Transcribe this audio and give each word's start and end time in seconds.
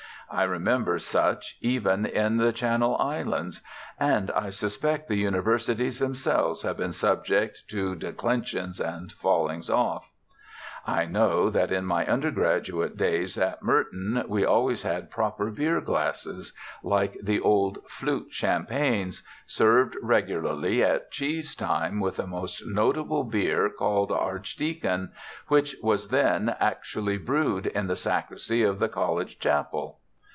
I 0.33 0.43
remember 0.43 0.97
such 0.97 1.57
even 1.59 2.05
in 2.05 2.37
the 2.37 2.53
Channel 2.53 2.95
Islands. 2.99 3.59
And 3.99 4.31
I 4.31 4.49
suspect 4.49 5.09
the 5.09 5.17
Universities 5.17 5.99
themselves 5.99 6.61
have 6.61 6.77
been 6.77 6.93
subject 6.93 7.65
to 7.67 7.95
"declensions 7.97 8.79
and 8.79 9.11
fallings 9.11 9.69
off." 9.69 10.09
I 10.87 11.05
know 11.05 11.49
that 11.49 11.69
in 11.73 11.83
my 11.83 12.05
undergraduate 12.05 12.95
days 12.95 13.37
at 13.37 13.61
Merton 13.61 14.23
we 14.29 14.45
always 14.45 14.83
had 14.83 15.11
proper 15.11 15.51
beer 15.51 15.81
glasses, 15.81 16.53
like 16.81 17.17
the 17.21 17.41
old 17.41 17.79
"flute" 17.89 18.27
champagnes, 18.31 19.23
served 19.45 19.97
regularly 20.01 20.81
at 20.81 21.11
cheese 21.11 21.55
time 21.55 21.99
with 21.99 22.19
a 22.19 22.25
most 22.25 22.63
noble 22.65 23.25
beer 23.25 23.69
called 23.69 24.13
"Archdeacon," 24.13 25.11
which 25.49 25.75
was 25.83 26.07
then 26.07 26.55
actually 26.61 27.17
brewed 27.17 27.67
in 27.67 27.87
the 27.87 27.97
sacristy 27.97 28.63
of 28.63 28.79
the 28.79 28.87
College 28.87 29.37
chapel. 29.37 29.97